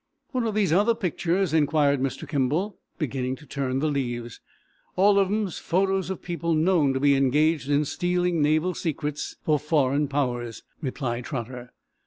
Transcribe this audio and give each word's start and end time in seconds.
"What 0.31 0.45
are 0.45 0.51
these 0.51 0.73
other 0.73 0.95
pictures?" 0.95 1.53
inquired 1.53 2.01
Mr. 2.01 2.27
Kimball, 2.27 2.79
beginning 2.97 3.35
to 3.35 3.45
turn 3.45 3.77
the 3.77 3.87
leaves. 3.87 4.39
"All 4.95 5.19
of 5.19 5.27
'em 5.31 5.47
photos 5.49 6.09
of 6.09 6.23
people 6.23 6.55
known 6.55 6.93
to 6.95 6.99
be 6.99 7.13
engaged 7.15 7.69
in 7.69 7.85
stealing 7.85 8.41
naval 8.41 8.73
secrets 8.73 9.35
for 9.43 9.59
foreign 9.59 10.07
powers," 10.07 10.63
replied 10.81 11.25
Trotter. 11.25 11.69